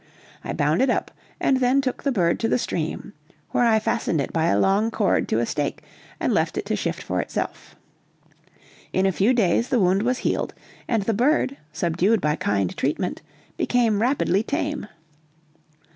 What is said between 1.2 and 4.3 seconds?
and then took the bird to the stream, where I fastened